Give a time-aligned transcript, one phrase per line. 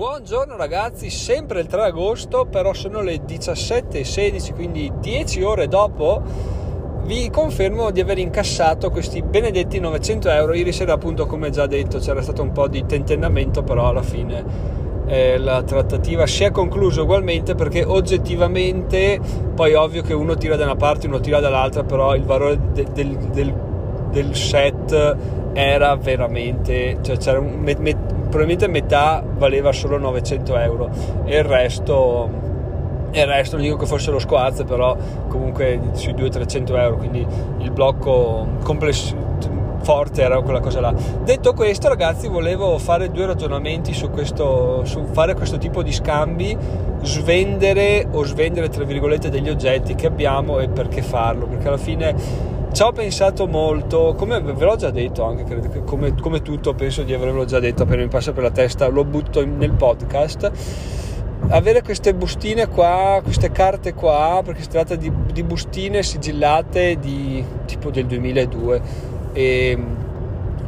[0.00, 6.22] Buongiorno ragazzi, sempre il 3 agosto, però sono le 17.16, quindi 10 ore dopo
[7.02, 10.54] vi confermo di aver incassato questi benedetti 900 euro.
[10.54, 14.42] Ieri sera appunto come già detto c'era stato un po' di tentennamento, però alla fine
[15.04, 19.20] eh, la trattativa si è conclusa ugualmente perché oggettivamente
[19.54, 22.86] poi ovvio che uno tira da una parte, uno tira dall'altra, però il valore de-
[22.90, 23.54] del, del,
[24.10, 25.16] del, set
[25.52, 26.98] era veramente...
[27.00, 27.58] Cioè c'era un...
[27.58, 30.90] Me- me- probabilmente metà valeva solo 900 euro.
[31.24, 32.48] E il resto
[33.12, 34.96] il resto non dico che fosse lo squaz però
[35.26, 37.26] comunque sui 200-300 euro quindi
[37.58, 39.28] il blocco complessivo
[39.82, 40.94] forte era quella cosa là.
[41.24, 46.56] Detto questo ragazzi volevo fare due ragionamenti su questo su fare questo tipo di scambi
[47.02, 52.14] svendere o svendere tra virgolette degli oggetti che abbiamo e perché farlo perché alla fine
[52.72, 57.02] ci ho pensato molto, come ve l'ho già detto anche, credo, come, come, tutto penso
[57.02, 60.50] di avervelo già detto appena mi passa per la testa, lo butto in, nel podcast.
[61.48, 67.44] Avere queste bustine qua, queste carte qua, perché si tratta di, di bustine sigillate di
[67.66, 68.82] tipo del 2002
[69.32, 69.78] e,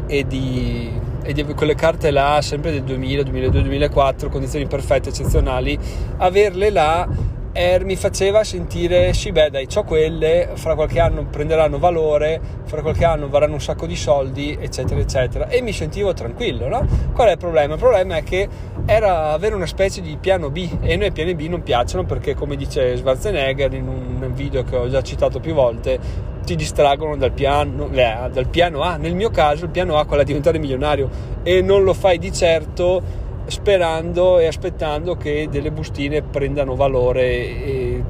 [0.06, 0.90] e di,
[1.22, 5.78] e di quelle carte là, sempre del 2000, 2002, 2004, condizioni perfette, eccezionali,
[6.16, 7.06] averle là
[7.52, 12.80] e mi faceva sentire sì beh dai ho quelle fra qualche anno prenderanno valore fra
[12.80, 16.86] qualche anno varranno un sacco di soldi eccetera eccetera e mi sentivo tranquillo no?
[17.12, 17.74] qual è il problema?
[17.74, 18.48] il problema è che
[18.86, 22.56] era avere una specie di piano B e noi piani B non piacciono perché come
[22.56, 27.88] dice Schwarzenegger in un video che ho già citato più volte ti distraggono dal piano,
[27.92, 31.08] eh, dal piano A nel mio caso il piano A è quello di diventare milionario
[31.42, 38.02] e non lo fai di certo sperando e aspettando che delle bustine prendano valore e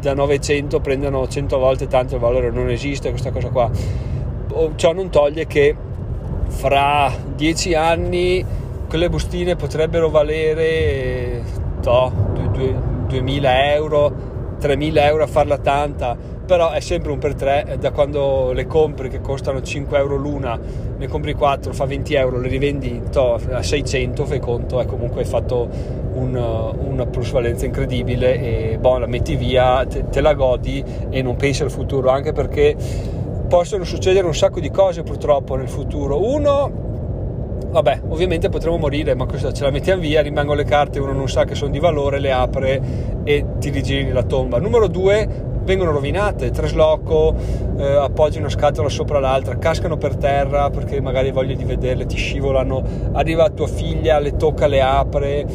[0.00, 2.50] da 900 prendano 100 volte tanto il valore.
[2.50, 3.70] Non esiste questa cosa qua.
[4.76, 5.74] Ciò non toglie che
[6.46, 8.44] fra 10 anni
[8.88, 11.42] quelle bustine potrebbero valere
[11.82, 12.10] to,
[13.06, 14.12] 2000 euro
[14.58, 16.16] 3000 euro a farla tanta
[16.48, 20.58] però è sempre un per tre da quando le compri che costano 5 euro l'una
[20.96, 25.68] ne compri 4 fa 20 euro le rivendi a 600 fai conto e comunque fatto
[26.14, 28.40] un, una plusvalenza incredibile
[28.72, 32.32] e boh, la metti via te, te la godi e non pensi al futuro anche
[32.32, 32.74] perché
[33.46, 36.86] possono succedere un sacco di cose purtroppo nel futuro uno
[37.70, 41.28] vabbè, ovviamente potremo morire, ma cosa ce la mettiamo via, rimangono le carte, uno non
[41.28, 42.80] sa che sono di valore, le apre
[43.24, 44.58] e ti rigiri la tomba.
[44.58, 47.34] Numero due, vengono rovinate, trasloco,
[47.76, 52.06] eh, appoggi una scatola sopra l'altra, cascano per terra perché magari hai voglia di vederle,
[52.06, 55.46] ti scivolano, arriva tua figlia, le tocca, le apre,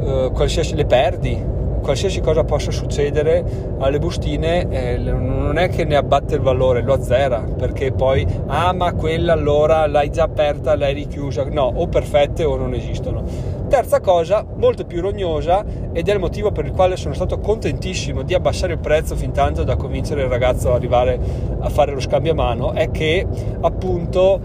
[0.00, 1.44] eh, qualsiasi le perdi,
[1.82, 3.44] qualsiasi cosa possa succedere
[3.78, 8.72] alle bustine eh, non è che ne abbatte il valore, lo azzera perché poi ah
[8.72, 13.57] ma quella allora l'hai già aperta, l'hai richiusa, no, o perfette o non esistono.
[13.68, 15.62] Terza cosa, molto più rognosa
[15.92, 19.30] ed è il motivo per il quale sono stato contentissimo di abbassare il prezzo fin
[19.32, 21.20] tanto da convincere il ragazzo ad arrivare
[21.60, 23.26] a fare lo scambio a mano, è che
[23.60, 24.40] appunto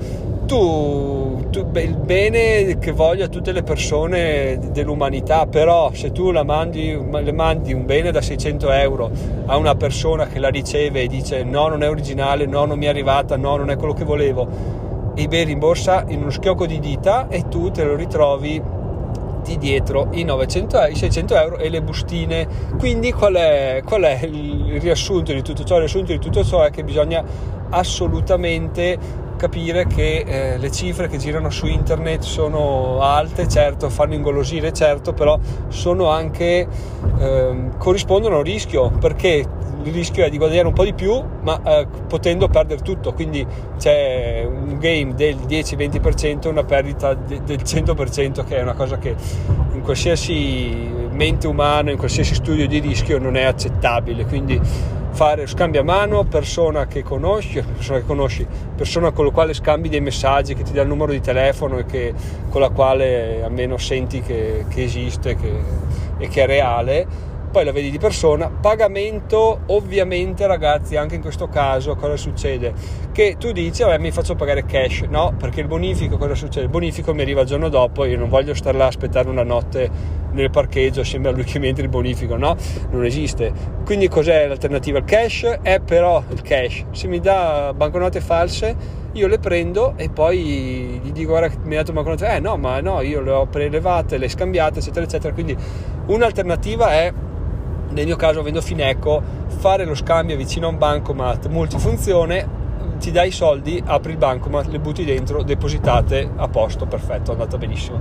[0.46, 6.44] tu, tu il bene che voglio a tutte le persone dell'umanità, però se tu la
[6.44, 9.10] mandi, le mandi un bene da 600 euro
[9.46, 12.88] a una persona che la riceve e dice no non è originale, no non mi
[12.88, 14.48] è arrivata, no non è quello che volevo,
[15.16, 18.82] eBay rimborsa in uno schiocco di dita e tu te lo ritrovi
[19.44, 22.48] metti dietro i, 900, i 600 euro e le bustine.
[22.78, 25.76] Quindi qual è, qual è il riassunto di tutto ciò?
[25.76, 27.24] Il riassunto di tutto ciò è che bisogna
[27.70, 34.72] assolutamente capire che eh, le cifre che girano su internet sono alte, certo, fanno ingolosire,
[34.72, 35.38] certo, però
[35.68, 36.66] sono anche
[37.20, 39.46] eh, corrispondono a un rischio perché
[39.84, 43.14] il rischio è di guadagnare un po' di più ma eh, potendo perdere tutto.
[43.14, 43.46] Quindi
[43.78, 48.98] c'è un gain del 10-20% e una perdita de- del 100% che è una cosa
[48.98, 49.16] che
[49.74, 54.26] in qualsiasi mente umana in qualsiasi studio di rischio non è accettabile.
[54.26, 54.60] Quindi
[55.14, 59.88] fare scambio a mano persona che conosci persona che conosci persona con la quale scambi
[59.88, 62.14] dei messaggi che ti dà il numero di telefono e che,
[62.50, 65.52] con la quale almeno senti che, che esiste che,
[66.18, 71.50] e che è reale poi la vedi di persona, pagamento ovviamente ragazzi anche in questo
[71.50, 72.74] caso cosa succede?
[73.12, 76.66] Che tu dici vabbè mi faccio pagare cash, no perché il bonifico cosa succede?
[76.66, 79.44] Il bonifico mi arriva il giorno dopo, io non voglio stare là a aspettare una
[79.44, 79.88] notte
[80.32, 82.56] nel parcheggio assieme a lui che mi entri il bonifico, no?
[82.90, 83.54] Non esiste.
[83.86, 84.98] Quindi cos'è l'alternativa?
[84.98, 90.10] Il cash è però il cash, se mi dà banconote false io le prendo e
[90.10, 93.46] poi gli dico guarda mi ha dato banconote, eh no ma no io le ho
[93.46, 95.56] prelevate, le scambiate eccetera eccetera, quindi
[96.08, 97.14] un'alternativa è
[97.94, 102.62] nel mio caso avendo Fineco, fare lo scambio vicino a un bancomat multifunzione,
[103.00, 107.34] ti dai i soldi, apri il bancomat, le butti dentro, depositate, a posto, perfetto, è
[107.34, 108.00] andata benissimo.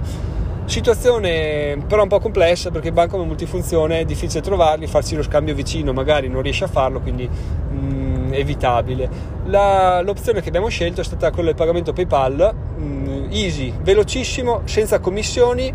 [0.64, 5.54] Situazione però un po' complessa perché il banco multifunzione è difficile trovarli, farsi lo scambio
[5.54, 9.10] vicino magari non riesce a farlo, quindi mh, mm, evitabile.
[9.46, 14.62] La, l'opzione che abbiamo scelto è stata quella del pagamento PayPal, mh, mm, easy, velocissimo,
[14.64, 15.74] senza commissioni,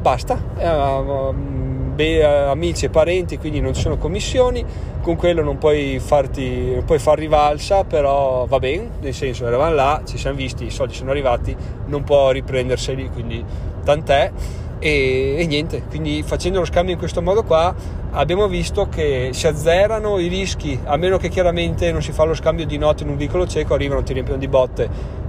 [0.00, 0.34] basta.
[0.56, 1.61] Uh,
[1.94, 4.64] be- amici e parenti, quindi non ci sono commissioni,
[5.00, 9.74] con quello non puoi, farti, non puoi far rivalsa, però va bene, nel senso eravamo
[9.74, 11.54] là, ci siamo visti, i soldi sono arrivati,
[11.86, 13.44] non può riprenderseli, quindi
[13.84, 14.30] tant'è.
[14.78, 17.72] E, e, niente, quindi facendo lo scambio in questo modo qua
[18.10, 22.34] abbiamo visto che si azzerano i rischi, a meno che chiaramente non si fa lo
[22.34, 24.88] scambio di note in un vicolo cieco, arrivano, ti riempiono di botte,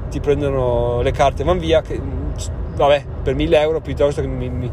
[0.10, 2.00] ti prendono le carte vanno via, che,
[2.76, 4.72] vabbè, per 1000 euro piuttosto che mi, mi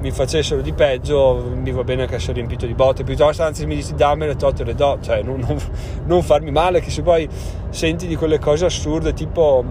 [0.00, 3.74] mi facessero di peggio mi va bene che essere riempito di botte piuttosto anzi mi
[3.74, 5.58] dici dammele totte le do cioè non, non,
[6.06, 7.28] non, farmi male che se poi
[7.70, 9.64] senti di quelle cose assurde tipo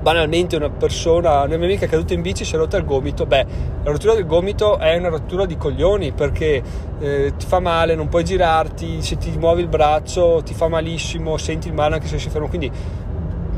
[0.00, 3.26] banalmente una persona una mia amica è caduta in bici si è rotta il gomito.
[3.26, 3.46] Beh
[3.82, 6.62] la rottura del gomito è una rottura di coglioni perché
[6.98, 11.36] eh, ti fa male non puoi girarti se ti muovi il braccio ti fa malissimo
[11.36, 12.48] senti il male anche se si ferma.
[12.48, 12.70] Quindi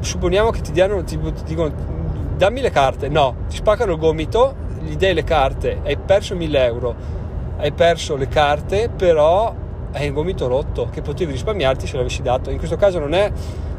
[0.01, 1.73] supponiamo che ti diano ti, ti dicono
[2.37, 6.65] dammi le carte no ti spaccano il gomito gli dai le carte, hai perso 1000
[6.65, 6.95] euro,
[7.59, 9.55] hai perso le carte, però
[9.93, 12.51] hai un gomito rotto che potevi risparmiarti se l'avessi dato.
[12.51, 13.31] In questo caso non è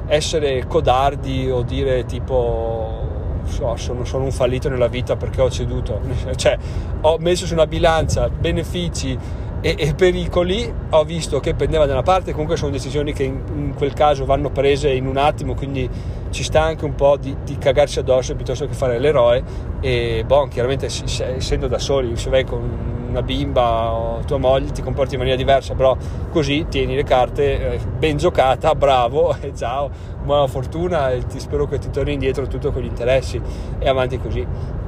[0.07, 3.01] essere codardi o dire tipo
[3.45, 6.00] so, sono, sono un fallito nella vita perché ho ceduto,
[6.36, 6.57] cioè
[7.01, 9.18] ho messo su una bilancia benefici
[9.62, 13.42] e, e, pericoli, ho visto che pendeva da una parte, comunque sono decisioni che in,
[13.54, 15.88] in, quel caso vanno prese in un attimo, quindi
[16.31, 19.44] ci sta anche un po' di, di cagarsi addosso piuttosto che fare l'eroe
[19.80, 24.81] e boh, chiaramente essendo da soli, se vai con una bimba o tua moglie ti
[24.81, 25.96] comporti in maniera diversa, però
[26.31, 29.92] così tieni le carte, eh, ben giocata, bravo e ciao,
[30.24, 33.40] buona fortuna e ti spero che ti torni indietro tutto con gli interessi
[33.78, 34.80] e avanti così.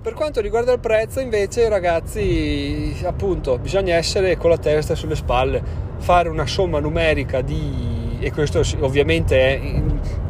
[0.00, 5.60] Per quanto riguarda il prezzo, invece, ragazzi, appunto, bisogna essere con la testa sulle spalle,
[5.98, 9.82] fare una somma numerica di, e questo ovviamente è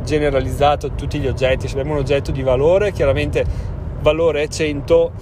[0.03, 1.69] generalizzato a tutti gli oggetti.
[1.69, 3.44] Se abbiamo un oggetto di valore, chiaramente
[4.00, 5.12] valore è 100,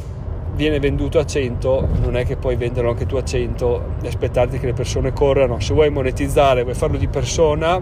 [0.57, 4.59] viene venduto a 100, non è che puoi venderlo anche tu a 100 e aspettarti
[4.59, 5.61] che le persone corrano.
[5.61, 7.81] Se vuoi monetizzare, vuoi farlo di persona,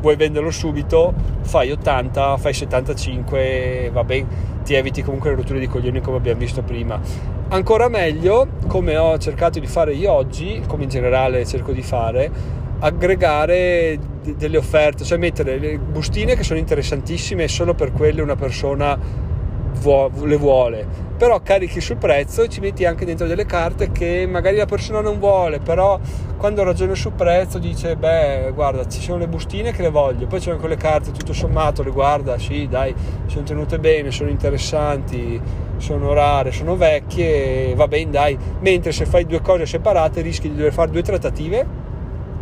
[0.00, 5.66] vuoi venderlo subito, fai 80, fai 75, va bene ti eviti comunque le rotture di
[5.66, 7.00] coglioni come abbiamo visto prima.
[7.48, 12.30] Ancora meglio, come ho cercato di fare io oggi, come in generale cerco di fare,
[12.78, 13.98] aggregare
[14.36, 18.98] delle offerte, cioè mettere le bustine che sono interessantissime e solo per quelle una persona
[19.74, 20.86] vuo- le vuole,
[21.16, 25.00] però carichi sul prezzo e ci metti anche dentro delle carte che magari la persona
[25.00, 25.98] non vuole, però
[26.36, 30.40] quando ragiona sul prezzo dice beh guarda ci sono le bustine che le voglio, poi
[30.40, 32.94] c'è quelle carte tutto sommato le guarda, sì dai
[33.26, 35.40] sono tenute bene, sono interessanti,
[35.76, 40.56] sono rare, sono vecchie, va bene dai, mentre se fai due cose separate rischi di
[40.56, 41.66] dover fare due trattative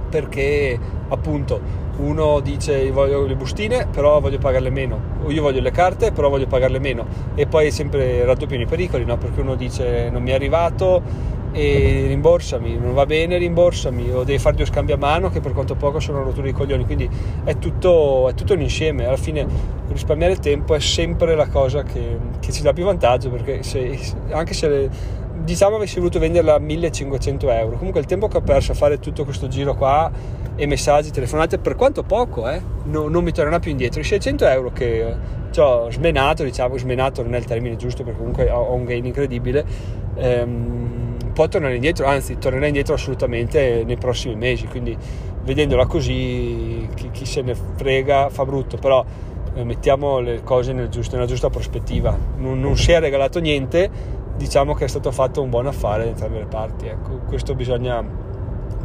[0.09, 0.79] perché
[1.09, 5.17] appunto uno dice voglio le bustine però voglio pagarle meno.
[5.25, 7.07] O io voglio le carte però voglio pagarle meno.
[7.35, 9.17] E poi sempre raddoppiano i pericoli no?
[9.17, 14.11] perché uno dice non mi è arrivato e rimborsami, non va bene rimborsami.
[14.13, 16.85] O devi fare due scambi a mano che per quanto poco sono rotture di coglioni.
[16.85, 17.09] Quindi
[17.45, 19.07] è tutto, è tutto un insieme.
[19.07, 19.47] Alla fine
[19.89, 23.99] risparmiare tempo è sempre la cosa che, che ci dà più vantaggio perché se,
[24.31, 24.91] anche se le,
[25.43, 28.99] diciamo avessi voluto venderla a 1500 euro comunque il tempo che ho perso a fare
[28.99, 30.11] tutto questo giro qua
[30.61, 34.45] e messaggi, telefonate per quanto poco eh, no, non mi tornerà più indietro i 600
[34.47, 35.15] euro che
[35.51, 39.05] ci ho smenato diciamo smenato non è il termine giusto perché comunque ho, un gain
[39.05, 39.65] incredibile
[40.17, 44.97] ehm, può tornare indietro anzi tornerà indietro assolutamente nei prossimi mesi quindi
[45.45, 49.05] vedendola così chi, chi se ne frega fa brutto però
[49.55, 54.17] eh, mettiamo le cose nel giusto, nella giusta prospettiva non, non si è regalato niente
[54.39, 56.87] diciamo che è stato fatto un buon affare da entrambe le parti.
[56.87, 58.03] Ecco, questo bisogna,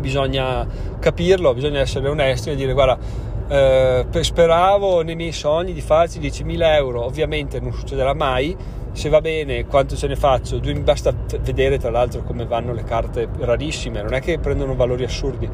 [0.03, 0.67] bisogna
[0.99, 2.97] capirlo, bisogna essere onesti e dire guarda,
[3.47, 8.55] eh, speravo nei miei sogni di farci 10.000 euro, ovviamente non succederà mai,
[8.91, 13.29] se va bene quanto ce ne faccio, basta vedere tra l'altro come vanno le carte
[13.39, 15.49] rarissime, non è che prendono valori assurdi,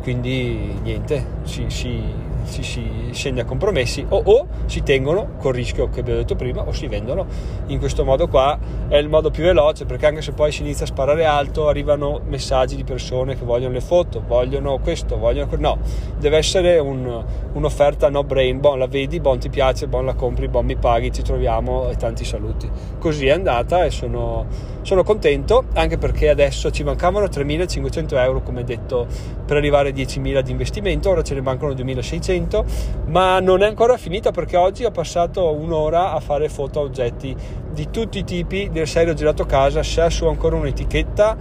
[0.00, 2.00] quindi niente, si, si
[2.48, 6.66] si, si scende a compromessi o, o, si tengono col rischio che abbiamo detto prima
[6.66, 7.26] o si vendono.
[7.66, 10.84] In questo modo qua è il modo più veloce perché anche se poi si inizia
[10.84, 15.68] a sparare alto arrivano messaggi di persone che vogliono le foto vogliono questo vogliono quello
[15.68, 15.78] no
[16.18, 20.48] deve essere un, un'offerta no brain bon la vedi bon ti piace bon la compri
[20.48, 22.70] bon mi paghi ci troviamo e tanti saluti.
[22.98, 24.46] Così è andata e sono
[24.82, 29.06] sono contento anche perché adesso ci mancavano 3.500 euro come detto
[29.44, 32.64] per arrivare a 10.000 di investimento, ora ce ne mancano 2.600
[33.06, 37.34] ma non è ancora finita perché oggi ho passato un'ora a fare foto a oggetti
[37.72, 41.36] di tutti i tipi del serio girato a casa, se ha su ancora un'etichetta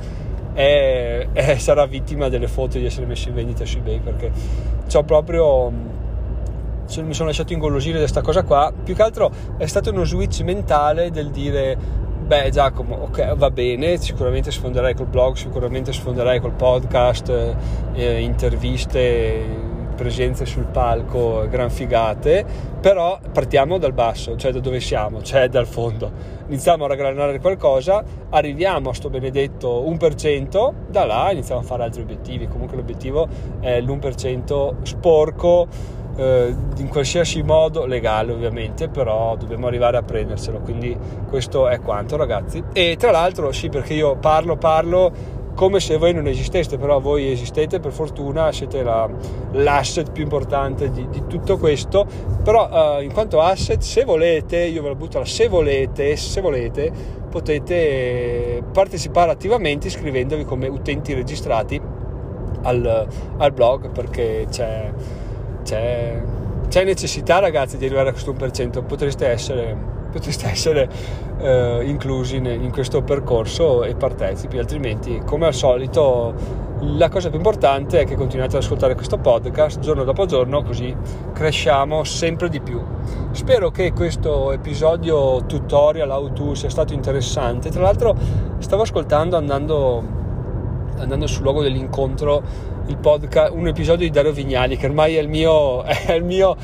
[0.54, 4.32] è, è, sarà vittima delle foto di essere messo in vendita su eBay perché
[4.92, 5.72] ho proprio
[6.96, 8.72] mi sono lasciato ingolosire da questa cosa qua.
[8.84, 11.78] Più che altro è stato uno switch mentale del dire
[12.28, 17.56] beh Giacomo ok va bene sicuramente sfonderai col blog sicuramente sfonderai col podcast
[17.94, 19.46] eh, interviste
[19.96, 22.46] presenze sul palco gran figate
[22.82, 26.36] però partiamo dal basso cioè da dove siamo cioè dal fondo.
[26.48, 32.02] Iniziamo a raggranare qualcosa arriviamo a sto benedetto 1% da là iniziamo a fare altri
[32.02, 33.26] obiettivi comunque l'obiettivo
[33.62, 35.68] è l'1% sporco
[36.18, 40.98] eh, in qualsiasi modo legale ovviamente però dobbiamo arrivare a prenderselo quindi
[41.30, 42.64] questo è quanto ragazzi.
[42.74, 47.32] E tra l'altro sì perché io parlo parlo come se voi non esisteste, però voi
[47.32, 49.10] esistete per fortuna, siete la,
[49.54, 52.06] l'asset più importante di, di tutto questo,
[52.44, 56.42] però uh, in quanto asset, se volete, io ve la butto là, se volete, se
[56.42, 56.92] volete,
[57.28, 61.82] potete partecipare attivamente iscrivendovi come utenti registrati
[62.62, 63.08] al,
[63.38, 64.92] al blog perché c'è
[65.68, 66.22] c'è,
[66.70, 69.76] c'è necessità ragazzi di arrivare a questo 1%, potreste essere,
[70.10, 70.90] potreste essere
[71.40, 78.02] eh, inclusi in questo percorso e partecipi, altrimenti come al solito la cosa più importante
[78.02, 80.96] è che continuate ad ascoltare questo podcast giorno dopo giorno così
[81.34, 82.80] cresciamo sempre di più.
[83.32, 87.72] Spero che questo episodio tutorial how to sia stato interessante.
[87.72, 88.16] Tra l'altro
[88.60, 90.04] stavo ascoltando andando,
[90.98, 92.44] andando sul luogo dell'incontro
[93.02, 96.56] podcast, un episodio di Dario Vignali, che ormai è il mio, è il mio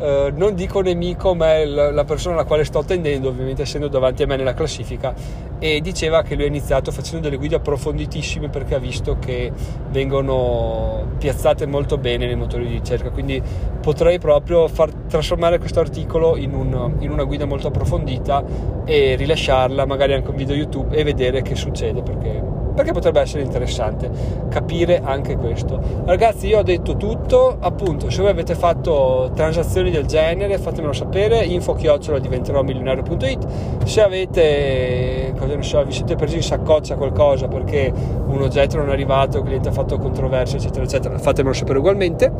[0.00, 4.22] eh, non dico nemico, ma è la persona alla quale sto attendendo, ovviamente essendo davanti
[4.22, 5.12] a me nella classifica,
[5.58, 9.50] e diceva che lui ha iniziato facendo delle guide approfonditissime perché ha visto che
[9.90, 13.42] vengono piazzate molto bene nei motori di ricerca, quindi
[13.80, 18.44] potrei proprio far trasformare questo articolo in, un, in una guida molto approfondita
[18.84, 23.42] e rilasciarla magari anche un video YouTube e vedere che succede perché perché potrebbe essere
[23.42, 24.08] interessante
[24.48, 25.80] capire anche questo.
[26.04, 31.44] Ragazzi, io ho detto tutto, appunto, se voi avete fatto transazioni del genere, fatemelo sapere,
[31.44, 33.82] info chiocciola diventerò milionario.it.
[33.84, 37.92] Se avete, cosa ne so, vi siete presi in saccoccia qualcosa perché
[38.26, 42.30] un oggetto non è arrivato, il cliente ha fatto controversia, eccetera, eccetera, fatemelo sapere ugualmente.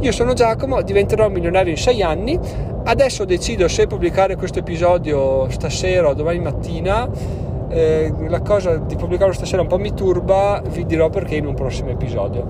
[0.00, 2.40] Io sono Giacomo, diventerò milionario in sei anni.
[2.84, 9.32] Adesso decido se pubblicare questo episodio stasera o domani mattina eh, la cosa di pubblicarlo
[9.32, 12.46] stasera un po' mi turba, vi dirò perché in un prossimo episodio.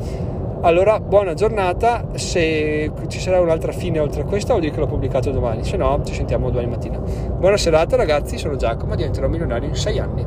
[0.62, 4.86] Allora, buona giornata, se ci sarà un'altra fine oltre a questa vuol dire che l'ho
[4.86, 6.98] pubblicato domani, se no ci sentiamo domani mattina.
[6.98, 10.26] Buona serata ragazzi, sono Giacomo, diventerò milionario in 6 anni.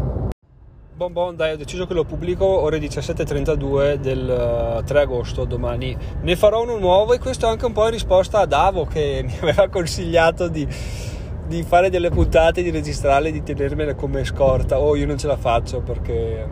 [0.95, 5.95] Bon bon, dai, ho deciso che lo pubblico ore 17.32 del 3 eh, agosto, domani.
[6.21, 9.19] Ne farò uno nuovo e questo è anche un po' in risposta a Davo che
[9.27, 10.65] mi aveva consigliato di
[11.47, 14.79] di fare delle puntate, di registrarle, di tenermele come scorta.
[14.79, 16.45] Oh, io non ce la faccio perché,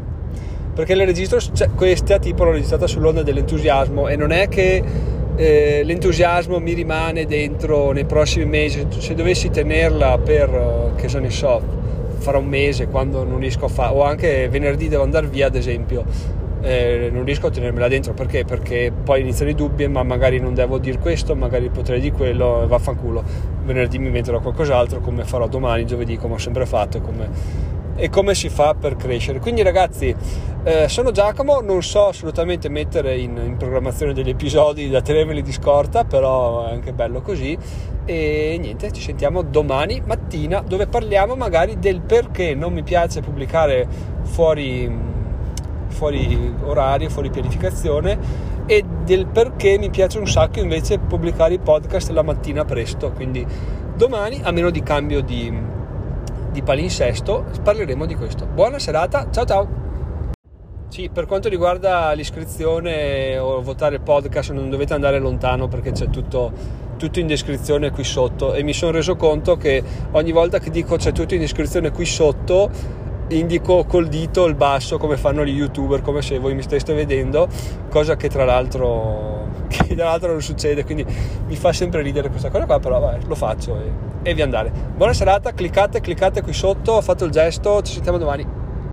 [0.74, 4.84] perché le registro, cioè, questa tipo l'ho registrata sull'onda dell'entusiasmo e non è che
[5.36, 8.86] eh, l'entusiasmo mi rimane dentro nei prossimi mesi.
[8.90, 11.62] Se dovessi tenerla per, che se ne so,
[12.18, 15.56] farà un mese quando non riesco a fare, o anche venerdì devo andare via ad
[15.56, 16.06] esempio
[16.64, 18.46] eh, non riesco a tenermela dentro perché?
[18.46, 22.66] Perché poi iniziano i dubbi, ma magari non devo dire questo, magari potrei dire quello,
[22.68, 23.24] vaffanculo.
[23.66, 27.30] Venerdì mi inventerò qualcos'altro, come farò domani, giovedì, come ho sempre fatto, come...
[27.96, 29.40] e come si fa per crescere.
[29.40, 30.16] Quindi ragazzi,
[30.64, 35.52] eh, sono Giacomo, non so assolutamente mettere in, in programmazione degli episodi da tenermeli di
[35.52, 37.58] scorta, però è anche bello così.
[38.06, 43.86] E niente, ci sentiamo domani mattina dove parliamo magari del perché non mi piace pubblicare
[44.24, 45.12] fuori
[45.94, 48.18] fuori orario, fuori pianificazione
[48.66, 53.12] e del perché mi piace un sacco invece pubblicare i podcast la mattina presto.
[53.12, 53.46] Quindi
[53.96, 55.52] domani, a meno di cambio di,
[56.52, 58.46] di palinsesto, parleremo di questo.
[58.46, 59.82] Buona serata, ciao ciao!
[60.94, 66.12] Sì, per quanto riguarda l'iscrizione o votare il podcast non dovete andare lontano perché c'è
[66.12, 66.52] tutto,
[66.98, 69.82] tutto in descrizione qui sotto e mi sono reso conto che
[70.12, 72.70] ogni volta che dico c'è tutto in descrizione qui sotto
[73.30, 77.48] indico col dito il basso come fanno gli youtuber, come se voi mi steste vedendo,
[77.90, 81.06] cosa che tra l'altro, che tra l'altro non succede, quindi
[81.48, 84.72] mi fa sempre ridere questa cosa qua, però vabbè, lo faccio e, e vi andare.
[84.96, 88.63] Buona serata, cliccate, cliccate qui sotto, ho fatto il gesto, ci sentiamo domani.